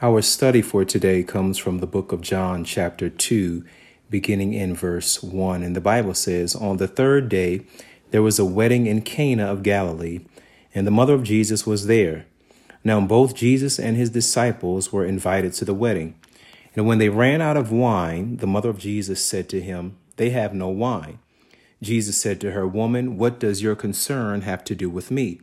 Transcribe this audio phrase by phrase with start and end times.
[0.00, 3.64] Our study for today comes from the book of John, chapter 2,
[4.08, 5.64] beginning in verse 1.
[5.64, 7.62] And the Bible says, On the third day,
[8.12, 10.20] there was a wedding in Cana of Galilee,
[10.72, 12.26] and the mother of Jesus was there.
[12.84, 16.14] Now, both Jesus and his disciples were invited to the wedding.
[16.76, 20.30] And when they ran out of wine, the mother of Jesus said to him, They
[20.30, 21.18] have no wine.
[21.82, 25.40] Jesus said to her, Woman, what does your concern have to do with me?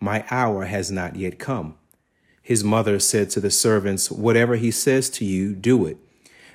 [0.00, 1.74] My hour has not yet come.
[2.50, 5.98] His mother said to the servants, Whatever he says to you, do it.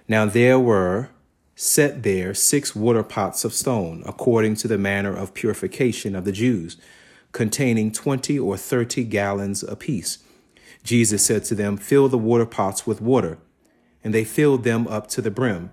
[0.10, 1.08] Now there were
[1.56, 6.34] set there six water pots of stone, according to the manner of purification of the
[6.34, 6.76] Jews,
[7.32, 10.18] containing twenty or thirty gallons apiece.
[10.84, 13.38] Jesus said to them, Fill the water pots with water.
[14.04, 15.72] And they filled them up to the brim.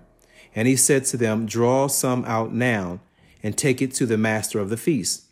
[0.55, 3.01] And he said to them, Draw some out now,
[3.43, 5.25] and take it to the master of the feast.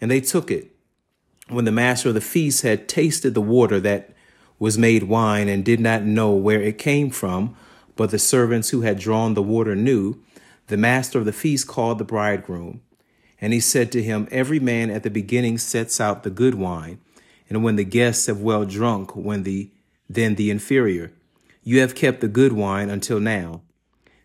[0.00, 0.74] And they took it.
[1.48, 4.14] When the master of the feast had tasted the water that
[4.58, 7.54] was made wine and did not know where it came from,
[7.96, 10.22] but the servants who had drawn the water knew.
[10.68, 12.82] The master of the feast called the bridegroom,
[13.40, 16.98] and he said to him, Every man at the beginning sets out the good wine,
[17.48, 19.70] and when the guests have well drunk, when the
[20.08, 21.12] then the inferior.
[21.62, 23.62] You have kept the good wine until now.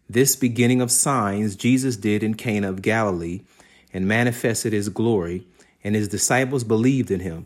[0.09, 3.42] This beginning of signs Jesus did in Cana of Galilee,
[3.94, 5.45] and manifested his glory,
[5.84, 7.45] and his disciples believed in him.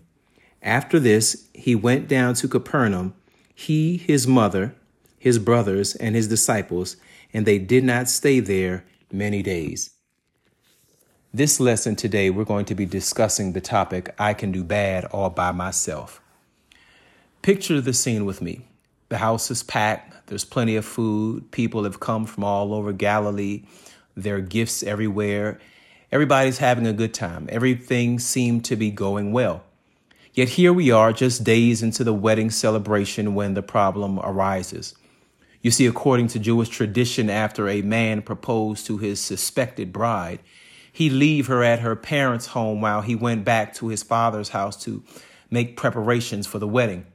[0.68, 3.14] After this, he went down to Capernaum,
[3.56, 4.76] he, his mother,
[5.18, 6.98] his brothers, and his disciples,
[7.34, 9.92] and they did not stay there many days.
[11.34, 15.30] This lesson today, we're going to be discussing the topic I can do bad all
[15.30, 16.20] by myself.
[17.42, 18.68] Picture the scene with me.
[19.08, 23.64] The house is packed, there's plenty of food, people have come from all over Galilee,
[24.18, 25.62] there are gifts everywhere.
[26.12, 27.48] Everybody's having a good time.
[27.50, 29.64] Everything seemed to be going well.
[30.38, 34.94] Yet here we are, just days into the wedding celebration when the problem arises.
[35.64, 40.42] You see, according to Jewish tradition, after a man proposed to his suspected bride,
[40.94, 44.80] he'd leave her at her parents' home while he went back to his father's house
[44.84, 45.04] to
[45.50, 47.08] make preparations for the wedding.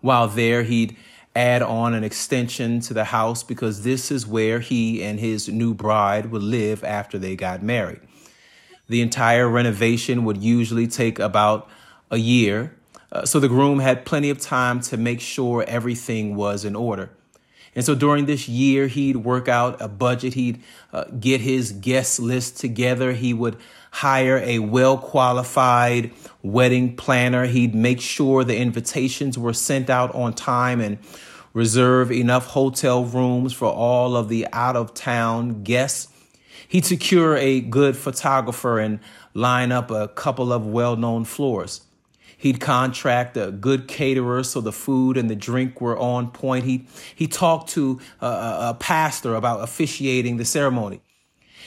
[0.00, 0.96] While there, he'd
[1.36, 5.72] add on an extension to the house because this is where he and his new
[5.72, 8.00] bride would live after they got married.
[8.88, 11.70] The entire renovation would usually take about
[12.10, 12.76] a year.
[13.10, 17.10] Uh, so the groom had plenty of time to make sure everything was in order.
[17.74, 20.34] And so during this year, he'd work out a budget.
[20.34, 23.12] He'd uh, get his guest list together.
[23.12, 23.56] He would
[23.90, 27.46] hire a well qualified wedding planner.
[27.46, 30.98] He'd make sure the invitations were sent out on time and
[31.52, 36.08] reserve enough hotel rooms for all of the out of town guests.
[36.68, 39.00] He'd secure a good photographer and
[39.32, 41.82] line up a couple of well known floors.
[42.36, 46.64] He'd contract a good caterer so the food and the drink were on point.
[46.64, 51.00] He, he talked to a, a pastor about officiating the ceremony.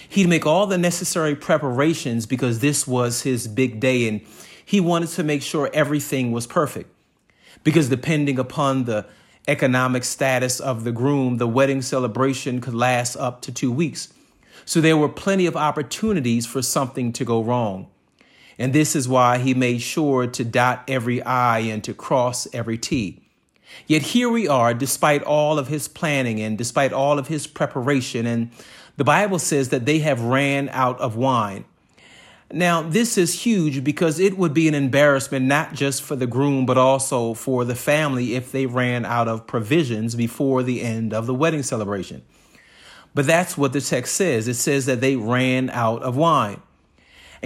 [0.10, 4.22] He'd make all the necessary preparations because this was his big day and
[4.64, 6.94] he wanted to make sure everything was perfect.
[7.64, 9.06] Because depending upon the
[9.48, 14.14] economic status of the groom, the wedding celebration could last up to two weeks.
[14.66, 17.88] So there were plenty of opportunities for something to go wrong.
[18.60, 22.78] And this is why he made sure to dot every I and to cross every
[22.78, 23.22] T.
[23.86, 28.26] Yet here we are, despite all of his planning and despite all of his preparation,
[28.26, 28.50] and
[28.96, 31.66] the Bible says that they have ran out of wine.
[32.52, 36.66] Now, this is huge because it would be an embarrassment not just for the groom,
[36.66, 41.28] but also for the family if they ran out of provisions before the end of
[41.28, 42.24] the wedding celebration.
[43.14, 44.48] But that's what the text says.
[44.48, 46.62] It says that they ran out of wine.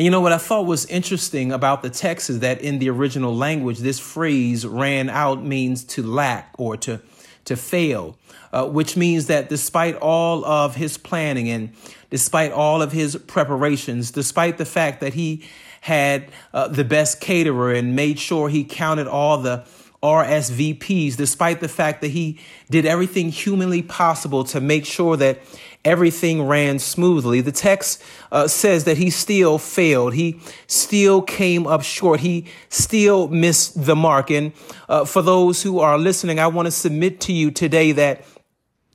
[0.01, 2.89] And you know what I thought was interesting about the text is that in the
[2.89, 7.01] original language, this phrase ran out means to lack or to,
[7.45, 8.17] to fail,
[8.51, 11.71] uh, which means that despite all of his planning and
[12.09, 15.47] despite all of his preparations, despite the fact that he
[15.81, 19.63] had uh, the best caterer and made sure he counted all the
[20.01, 22.39] RSVPs, despite the fact that he
[22.71, 25.41] did everything humanly possible to make sure that
[25.83, 27.41] everything ran smoothly.
[27.41, 28.01] The text
[28.31, 30.13] uh, says that he still failed.
[30.13, 32.19] He still came up short.
[32.19, 34.29] He still missed the mark.
[34.29, 34.53] And
[34.87, 38.23] uh, for those who are listening, I want to submit to you today that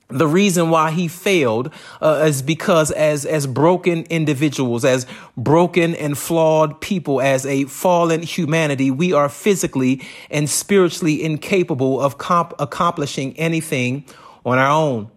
[0.08, 5.04] the reason why he failed uh, is because as as broken individuals as
[5.36, 10.00] broken and flawed people as a fallen humanity we are physically
[10.30, 14.04] and spiritually incapable of comp- accomplishing anything
[14.44, 15.10] on our own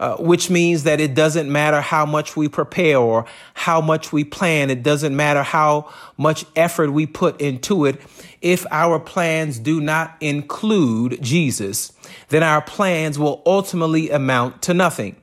[0.00, 4.24] uh, which means that it doesn't matter how much we prepare or how much we
[4.24, 4.70] plan.
[4.70, 8.00] It doesn't matter how much effort we put into it.
[8.40, 11.92] If our plans do not include Jesus,
[12.30, 15.16] then our plans will ultimately amount to nothing.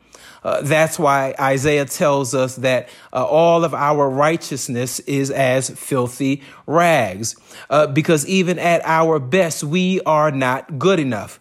[0.43, 6.43] Uh, that's why Isaiah tells us that uh, all of our righteousness is as filthy
[6.67, 7.35] rags,
[7.71, 11.39] uh, because even at our best, we are not good enough.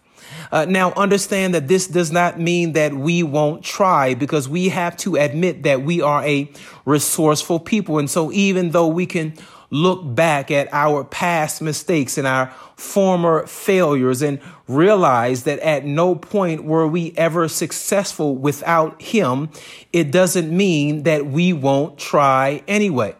[0.51, 4.95] Uh, now, understand that this does not mean that we won't try because we have
[4.97, 6.49] to admit that we are a
[6.85, 7.99] resourceful people.
[7.99, 9.33] And so, even though we can
[9.69, 16.15] look back at our past mistakes and our former failures and realize that at no
[16.15, 19.49] point were we ever successful without Him,
[19.91, 23.15] it doesn't mean that we won't try anyway.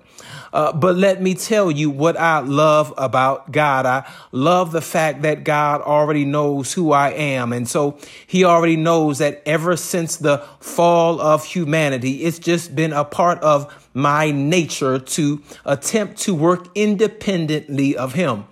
[0.54, 3.86] Uh, but let me tell you what I love about God.
[3.86, 7.54] I love the fact that God already knows who I am.
[7.54, 12.94] And so he already knows that ever since the fall of humanity, it's just been
[12.94, 18.46] a part of my nature to attempt to work independently of him.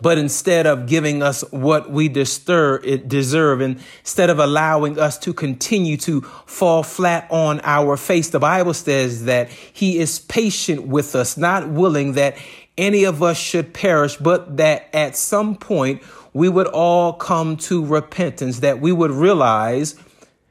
[0.00, 6.20] But instead of giving us what we deserve, instead of allowing us to continue to
[6.20, 11.68] fall flat on our face, the Bible says that He is patient with us, not
[11.68, 12.36] willing that
[12.76, 17.84] any of us should perish, but that at some point we would all come to
[17.84, 19.94] repentance, that we would realize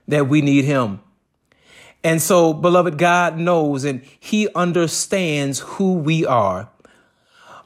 [0.07, 1.01] that we need Him.
[2.03, 6.69] And so, beloved, God knows and He understands who we are.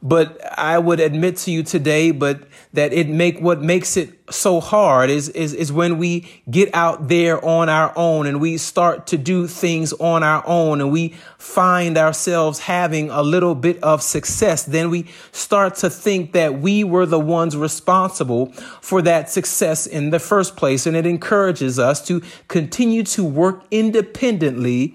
[0.01, 4.59] But I would admit to you today, but that it make what makes it so
[4.59, 9.07] hard is, is, is when we get out there on our own and we start
[9.07, 14.03] to do things on our own and we find ourselves having a little bit of
[14.03, 14.63] success.
[14.63, 18.51] Then we start to think that we were the ones responsible
[18.81, 20.85] for that success in the first place.
[20.85, 24.93] And it encourages us to continue to work independently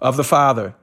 [0.00, 0.74] of the Father.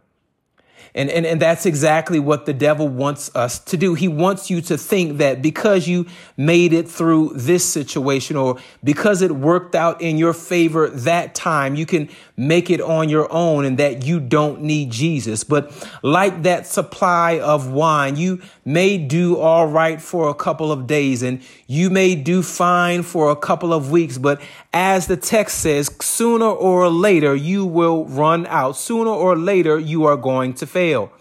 [0.93, 3.93] And, and, and that's exactly what the devil wants us to do.
[3.93, 6.05] He wants you to think that because you
[6.37, 11.75] made it through this situation or because it worked out in your favor that time,
[11.75, 15.43] you can make it on your own and that you don't need Jesus.
[15.43, 15.71] But
[16.01, 21.23] like that supply of wine, you may do all right for a couple of days
[21.23, 24.17] and you may do fine for a couple of weeks.
[24.17, 24.41] But
[24.73, 28.75] as the text says, sooner or later, you will run out.
[28.75, 31.11] Sooner or later, you are going to fail.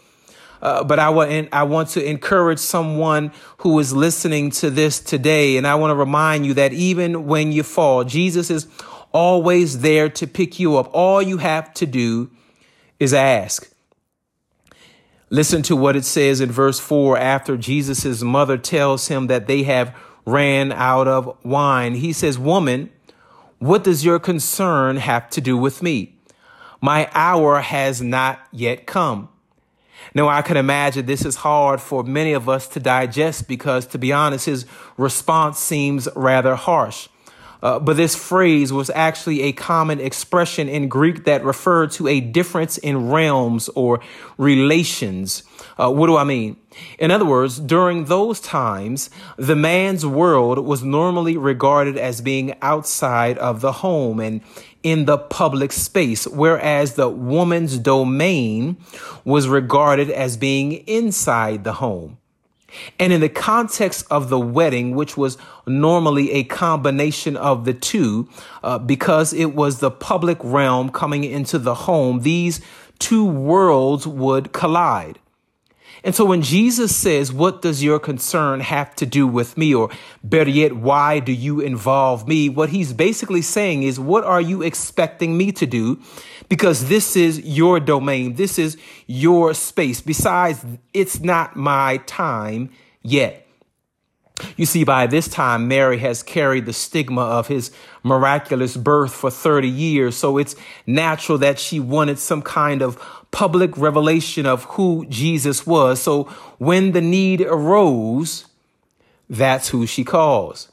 [0.64, 5.58] Uh, but I want I want to encourage someone who is listening to this today,
[5.58, 8.66] and I want to remind you that even when you fall, Jesus is
[9.14, 10.90] always there to pick you up.
[10.92, 12.30] All you have to do
[13.00, 13.70] is ask.
[15.30, 19.62] Listen to what it says in verse 4 after Jesus' mother tells him that they
[19.62, 19.96] have
[20.26, 21.94] ran out of wine.
[21.94, 22.90] He says, Woman,
[23.58, 26.16] what does your concern have to do with me?
[26.80, 29.28] My hour has not yet come.
[30.14, 33.98] Now, I can imagine this is hard for many of us to digest because, to
[33.98, 34.66] be honest, his
[34.98, 37.08] response seems rather harsh.
[37.64, 42.20] Uh, but this phrase was actually a common expression in Greek that referred to a
[42.20, 44.00] difference in realms or
[44.36, 45.42] relations.
[45.78, 46.58] Uh, what do I mean?
[46.98, 49.08] In other words, during those times,
[49.38, 54.42] the man's world was normally regarded as being outside of the home and
[54.82, 58.76] in the public space, whereas the woman's domain
[59.24, 62.18] was regarded as being inside the home.
[62.98, 68.28] And in the context of the wedding, which was normally a combination of the two,
[68.62, 72.60] uh, because it was the public realm coming into the home, these
[72.98, 75.18] two worlds would collide.
[76.04, 79.74] And so when Jesus says, What does your concern have to do with me?
[79.74, 79.90] Or
[80.22, 82.50] better yet, why do you involve me?
[82.50, 86.00] What he's basically saying is, What are you expecting me to do?
[86.50, 90.02] Because this is your domain, this is your space.
[90.02, 92.70] Besides, it's not my time
[93.02, 93.40] yet.
[94.56, 97.70] You see, by this time, Mary has carried the stigma of his
[98.02, 100.16] miraculous birth for 30 years.
[100.16, 100.56] So it's
[100.86, 102.96] natural that she wanted some kind of
[103.34, 106.00] public revelation of who Jesus was.
[106.00, 106.24] So
[106.58, 108.46] when the need arose,
[109.28, 110.70] that's who she calls.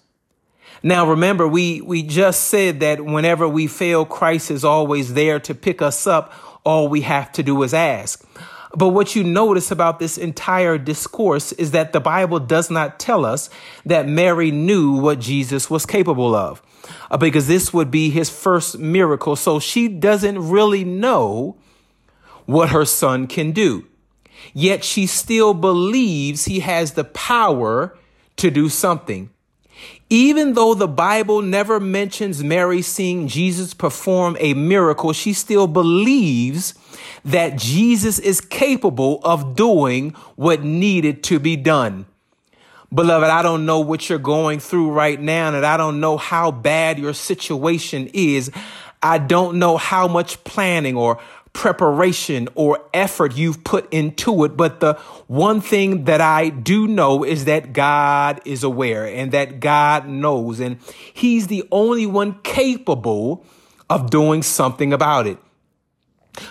[0.84, 5.56] Now remember, we, we just said that whenever we fail, Christ is always there to
[5.56, 6.34] pick us up.
[6.63, 8.24] All we have to do is ask.
[8.75, 13.25] But what you notice about this entire discourse is that the Bible does not tell
[13.25, 13.50] us
[13.88, 16.62] that Mary knew what Jesus was capable of,
[17.10, 19.36] uh, because this would be his first miracle.
[19.36, 21.58] So she doesn't really know
[22.46, 23.86] what her son can do.
[24.54, 27.98] Yet she still believes he has the power
[28.38, 29.30] to do something.
[30.10, 36.74] Even though the Bible never mentions Mary seeing Jesus perform a miracle, she still believes
[37.24, 42.06] that Jesus is capable of doing what needed to be done.
[42.94, 46.52] Beloved, I don't know what you're going through right now, and I don't know how
[46.52, 48.52] bad your situation is.
[49.02, 51.20] I don't know how much planning or
[51.53, 54.55] preparation or effort you've put into it.
[54.55, 54.93] But the
[55.27, 60.60] one thing that I do know is that God is aware and that God knows,
[60.60, 60.77] and
[61.13, 63.46] He's the only one capable
[63.89, 65.38] of doing something about it.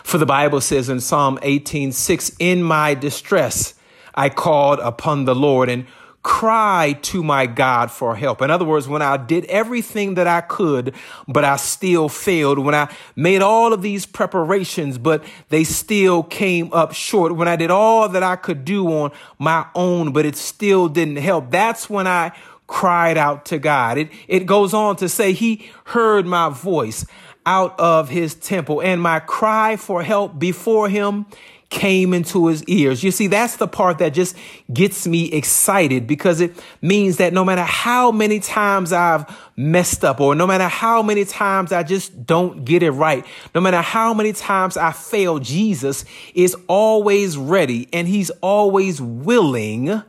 [0.05, 3.75] For the Bible says in Psalm 18, 6, in my distress,
[4.15, 5.87] I called upon the Lord and
[6.23, 8.43] cried to my God for help.
[8.43, 10.95] In other words, when I did everything that I could,
[11.27, 16.73] but I still failed, when I made all of these preparations, but they still came
[16.73, 20.37] up short, when I did all that I could do on my own, but it
[20.37, 22.33] still didn't help, that's when I
[22.67, 23.99] cried out to God.
[23.99, 27.07] It, it goes on to say, He heard my voice
[27.47, 31.27] out of His temple and my cry for help before Him
[31.71, 33.03] came into his ears.
[33.05, 34.37] You see, that's the part that just
[34.73, 39.25] gets me excited because it means that no matter how many times I've
[39.57, 43.25] messed up or no matter how many times I just don't get it right,
[43.55, 50.03] no matter how many times I fail, Jesus is always ready and he's always willing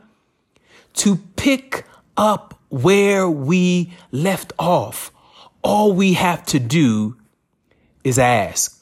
[0.94, 5.12] to pick up where we left off.
[5.62, 7.16] All we have to do
[8.02, 8.81] is ask.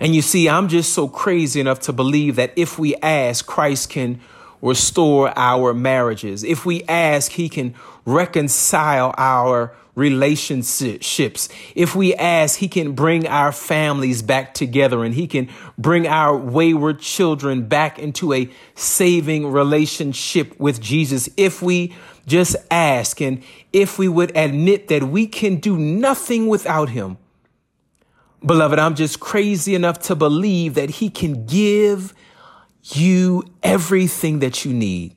[0.00, 3.90] And you see, I'm just so crazy enough to believe that if we ask, Christ
[3.90, 4.20] can
[4.62, 6.42] restore our marriages.
[6.42, 7.74] If we ask, he can
[8.06, 11.48] reconcile our relationships.
[11.74, 15.48] If we ask, he can bring our families back together and he can
[15.78, 21.28] bring our wayward children back into a saving relationship with Jesus.
[21.36, 21.94] If we
[22.26, 27.18] just ask and if we would admit that we can do nothing without him,
[28.44, 32.12] Beloved, I'm just crazy enough to believe that he can give
[32.82, 35.16] you everything that you need.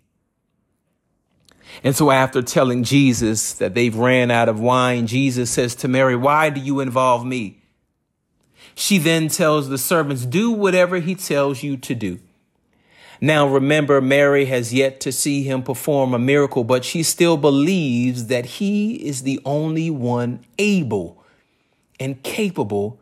[1.83, 6.15] And so after telling Jesus that they've ran out of wine, Jesus says to Mary,
[6.15, 7.61] why do you involve me?
[8.73, 12.19] She then tells the servants, do whatever he tells you to do.
[13.19, 18.27] Now remember, Mary has yet to see him perform a miracle, but she still believes
[18.27, 21.23] that he is the only one able
[21.99, 22.99] and capable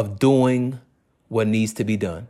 [0.00, 0.80] of doing
[1.28, 2.26] what needs to be done.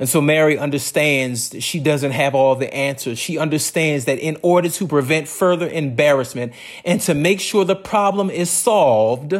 [0.00, 3.20] And so Mary understands that she doesn't have all the answers.
[3.20, 6.54] She understands that in order to prevent further embarrassment
[6.84, 9.34] and to make sure the problem is solved,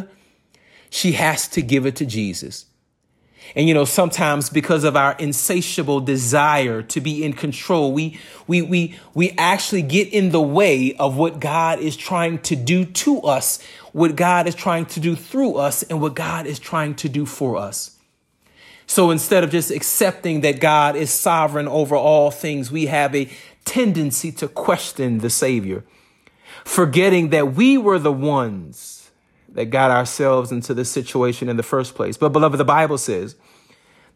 [0.88, 2.66] she has to give it to Jesus.
[3.54, 8.62] And you know, sometimes because of our insatiable desire to be in control, we, we,
[8.62, 13.20] we, we actually get in the way of what God is trying to do to
[13.20, 13.62] us,
[13.92, 17.24] what God is trying to do through us, and what God is trying to do
[17.24, 17.96] for us.
[18.86, 23.28] So instead of just accepting that God is sovereign over all things, we have a
[23.64, 25.84] tendency to question the Savior,
[26.64, 28.95] forgetting that we were the ones
[29.56, 32.18] that got ourselves into this situation in the first place.
[32.18, 33.36] But beloved, the Bible says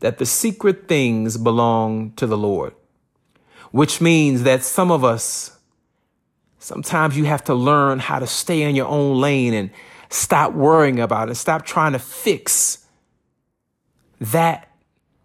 [0.00, 2.74] that the secret things belong to the Lord,
[3.70, 5.58] which means that some of us,
[6.58, 9.70] sometimes you have to learn how to stay in your own lane and
[10.10, 11.36] stop worrying about it.
[11.36, 12.84] Stop trying to fix
[14.20, 14.68] that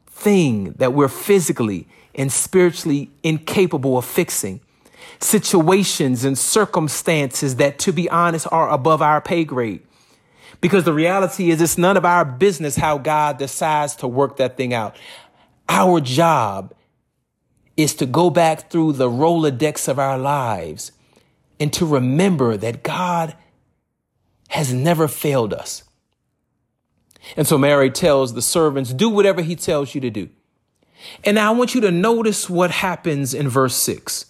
[0.07, 4.61] thing that we're physically and spiritually incapable of fixing.
[5.19, 9.84] Situations and circumstances that, to be honest, are above our pay grade.
[10.61, 14.57] Because the reality is, it's none of our business how God decides to work that
[14.57, 14.95] thing out.
[15.69, 16.73] Our job
[17.77, 20.91] is to go back through the Rolodex of our lives
[21.59, 23.35] and to remember that God
[24.49, 25.83] has never failed us.
[27.35, 30.29] And so Mary tells the servants, do whatever he tells you to do.
[31.23, 34.27] And now I want you to notice what happens in verse six.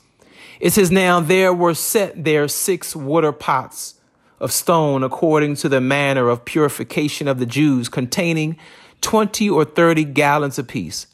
[0.60, 3.96] It says, now there were set there six water pots
[4.39, 8.57] of stone according to the manner of purification of the Jews, containing
[9.01, 11.07] 20 or 30 gallons apiece.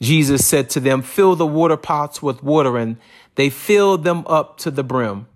[0.00, 2.96] Jesus said to them, Fill the water pots with water, and
[3.36, 5.26] they filled them up to the brim.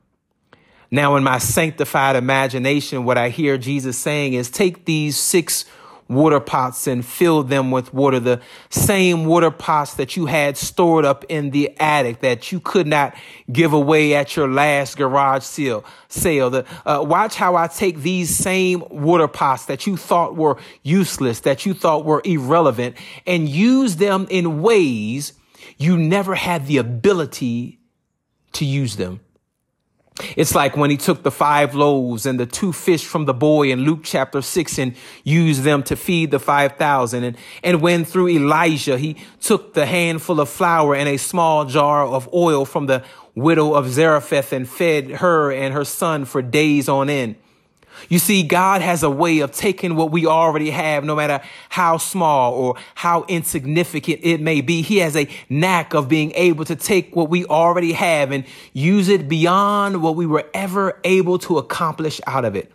[0.90, 5.64] Now, in my sanctified imagination, what I hear Jesus saying is, Take these six
[6.08, 11.04] water pots and fill them with water, the same water pots that you had stored
[11.04, 13.14] up in the attic that you could not
[13.50, 15.84] give away at your last garage sale.
[16.08, 16.50] Sale.
[16.50, 21.40] The, uh, watch how I take these same water pots that you thought were useless,
[21.40, 22.96] that you thought were irrelevant,
[23.26, 25.32] and use them in ways
[25.78, 27.80] you never had the ability
[28.52, 29.20] to use them.
[30.37, 33.70] It's like when he took the five loaves and the two fish from the boy
[33.70, 34.94] in Luke chapter six and
[35.25, 37.23] used them to feed the 5,000.
[37.23, 42.06] And, and when through Elijah, he took the handful of flour and a small jar
[42.06, 43.04] of oil from the
[43.35, 47.37] widow of Zarephath and fed her and her son for days on end.
[48.09, 51.97] You see, God has a way of taking what we already have, no matter how
[51.97, 54.83] small or how insignificant it may be.
[54.83, 59.09] He has a knack of being able to take what we already have and use
[59.09, 62.73] it beyond what we were ever able to accomplish out of it.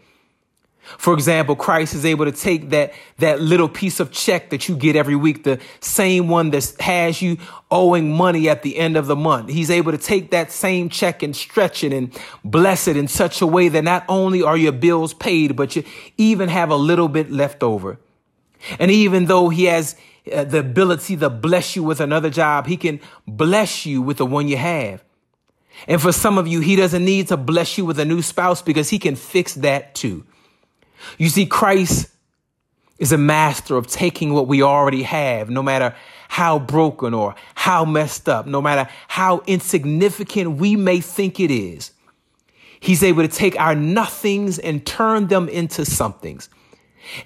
[0.98, 4.76] For example, Christ is able to take that, that little piece of check that you
[4.76, 7.38] get every week, the same one that has you
[7.70, 9.50] owing money at the end of the month.
[9.50, 13.42] He's able to take that same check and stretch it and bless it in such
[13.42, 15.84] a way that not only are your bills paid, but you
[16.18, 18.00] even have a little bit left over.
[18.80, 19.96] And even though he has
[20.32, 24.26] uh, the ability to bless you with another job, he can bless you with the
[24.26, 25.04] one you have.
[25.88, 28.62] And for some of you, he doesn't need to bless you with a new spouse
[28.62, 30.26] because he can fix that too.
[31.18, 32.10] You see, Christ
[32.98, 35.96] is a master of taking what we already have, no matter
[36.28, 41.92] how broken or how messed up, no matter how insignificant we may think it is.
[42.80, 46.50] He's able to take our nothings and turn them into somethings.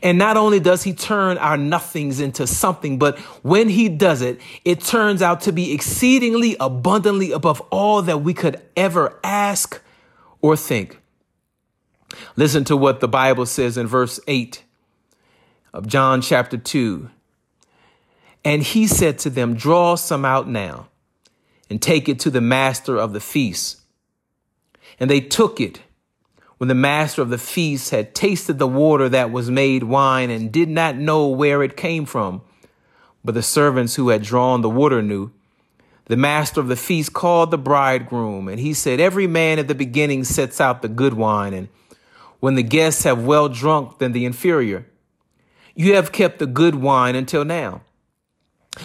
[0.02, 4.40] And not only does he turn our nothings into something, but when he does it,
[4.64, 9.82] it turns out to be exceedingly abundantly above all that we could ever ask
[10.42, 11.00] or think.
[12.36, 14.64] Listen to what the Bible says in verse 8
[15.74, 17.10] of John chapter 2.
[18.44, 20.88] And he said to them, Draw some out now
[21.70, 23.82] and take it to the master of the feast.
[25.00, 25.82] And they took it
[26.58, 30.52] when the master of the feast had tasted the water that was made wine and
[30.52, 32.42] did not know where it came from.
[33.24, 35.32] But the servants who had drawn the water knew.
[36.06, 39.74] The master of the feast called the bridegroom, and he said, Every man at the
[39.74, 41.68] beginning sets out the good wine, and
[42.46, 44.86] when the guests have well drunk than the inferior.
[45.74, 47.82] You have kept the good wine until now.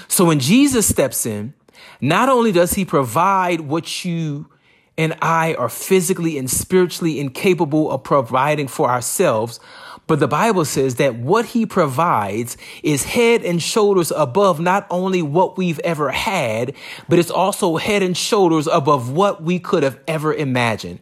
[0.08, 1.52] So when Jesus steps in,
[2.00, 4.48] not only does he provide what you
[4.96, 9.60] and I are physically and spiritually incapable of providing for ourselves,
[10.06, 15.20] but the Bible says that what he provides is head and shoulders above not only
[15.20, 16.74] what we've ever had,
[17.10, 21.00] but it's also head and shoulders above what we could have ever imagined.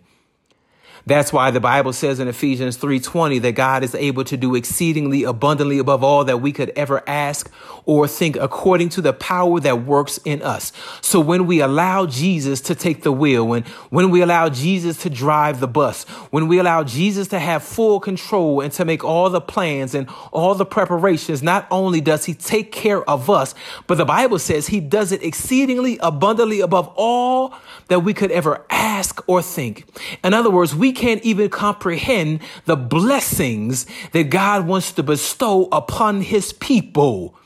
[1.09, 5.25] That's why the Bible says in Ephesians 3:20 that God is able to do exceedingly
[5.25, 7.51] abundantly above all that we could ever ask
[7.87, 10.71] or think according to the power that works in us.
[11.01, 15.09] So when we allow Jesus to take the wheel, when when we allow Jesus to
[15.09, 19.31] drive the bus, when we allow Jesus to have full control and to make all
[19.31, 23.55] the plans and all the preparations, not only does he take care of us,
[23.87, 27.55] but the Bible says he does it exceedingly abundantly above all
[27.87, 29.87] that we could ever ask or think.
[30.23, 36.21] In other words, we can't even comprehend the blessings that God wants to bestow upon
[36.21, 37.37] his people.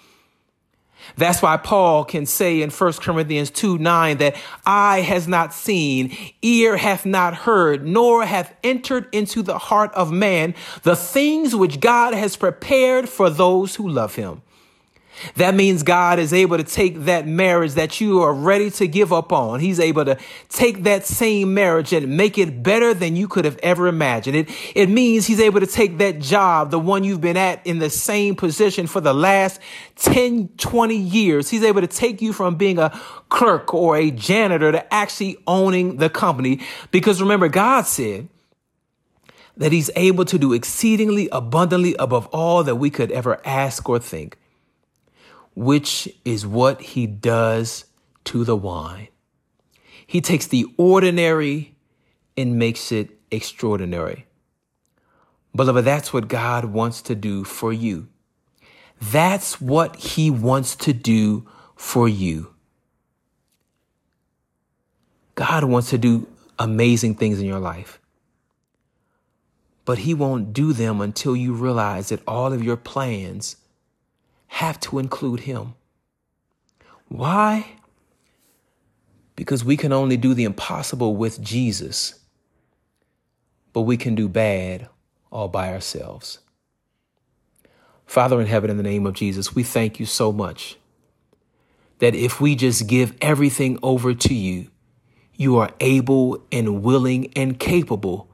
[1.16, 6.16] That's why Paul can say in 1 Corinthians 2 9 that eye has not seen,
[6.40, 11.80] ear hath not heard, nor hath entered into the heart of man the things which
[11.80, 14.42] God has prepared for those who love him.
[15.37, 19.12] That means God is able to take that marriage that you are ready to give
[19.12, 19.61] up on.
[19.61, 23.58] He's able to take that same marriage and make it better than you could have
[23.62, 24.37] ever imagined.
[24.37, 27.78] It, it means he's able to take that job, the one you've been at in
[27.78, 29.61] the same position for the last
[29.96, 31.50] 10, 20 years.
[31.50, 32.90] He's able to take you from being a
[33.28, 36.61] clerk or a janitor to actually owning the company.
[36.90, 38.28] Because remember, God said,
[39.56, 43.98] that he's able to do exceedingly abundantly above all that we could ever ask or
[43.98, 44.38] think
[45.54, 47.84] which is what he does
[48.24, 49.08] to the wine.
[50.06, 51.74] He takes the ordinary
[52.36, 54.26] and makes it extraordinary.
[55.54, 58.08] Beloved, that's what God wants to do for you.
[59.00, 62.54] That's what he wants to do for you.
[65.34, 67.98] God wants to do amazing things in your life.
[69.84, 73.56] But he won't do them until you realize that all of your plans
[74.52, 75.72] have to include him.
[77.08, 77.72] Why?
[79.34, 82.20] Because we can only do the impossible with Jesus,
[83.72, 84.90] but we can do bad
[85.30, 86.40] all by ourselves.
[88.04, 90.76] Father in heaven, in the name of Jesus, we thank you so much
[92.00, 94.68] that if we just give everything over to you,
[95.34, 98.28] you are able and willing and capable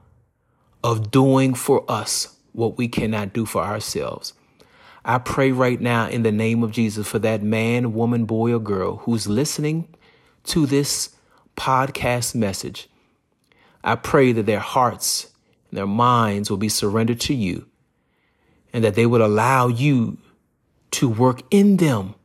[0.83, 4.33] of doing for us what we cannot do for ourselves.
[5.05, 8.59] I pray right now in the name of Jesus for that man, woman, boy, or
[8.59, 9.87] girl who's listening
[10.45, 11.15] to this
[11.55, 12.89] podcast message.
[13.83, 15.31] I pray that their hearts
[15.69, 17.67] and their minds will be surrendered to you
[18.73, 20.17] and that they would allow you
[20.91, 22.15] to work in them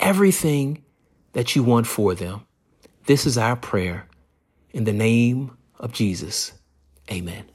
[0.00, 0.82] everything
[1.32, 2.44] that you want for them.
[3.06, 4.08] This is our prayer
[4.72, 6.52] in the name of Jesus.
[7.10, 7.51] Amen.